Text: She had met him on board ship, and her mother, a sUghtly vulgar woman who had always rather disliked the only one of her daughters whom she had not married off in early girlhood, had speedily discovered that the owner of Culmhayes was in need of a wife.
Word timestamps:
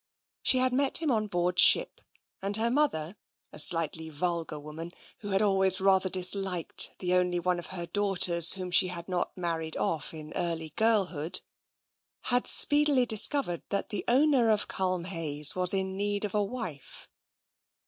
She 0.41 0.57
had 0.57 0.73
met 0.73 0.97
him 0.97 1.11
on 1.11 1.27
board 1.27 1.59
ship, 1.59 2.01
and 2.41 2.57
her 2.57 2.71
mother, 2.71 3.17
a 3.53 3.59
sUghtly 3.59 4.09
vulgar 4.11 4.59
woman 4.59 4.93
who 5.19 5.29
had 5.29 5.43
always 5.43 5.79
rather 5.79 6.09
disliked 6.09 6.95
the 6.97 7.13
only 7.13 7.39
one 7.39 7.59
of 7.59 7.67
her 7.67 7.85
daughters 7.85 8.53
whom 8.53 8.71
she 8.71 8.87
had 8.87 9.07
not 9.07 9.37
married 9.37 9.77
off 9.77 10.11
in 10.11 10.33
early 10.35 10.69
girlhood, 10.75 11.41
had 12.33 12.47
speedily 12.47 13.05
discovered 13.05 13.61
that 13.69 13.89
the 13.89 14.03
owner 14.07 14.49
of 14.49 14.67
Culmhayes 14.67 15.53
was 15.55 15.71
in 15.71 15.95
need 15.95 16.25
of 16.25 16.33
a 16.33 16.43
wife. 16.43 17.07